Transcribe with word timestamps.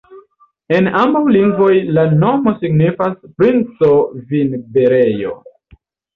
En 0.77 0.87
ambaŭ 1.01 1.19
lingvoj 1.35 1.75
la 1.97 2.05
nomo 2.23 2.55
signifas: 2.63 3.15
princo-vinberejo. 3.43 5.37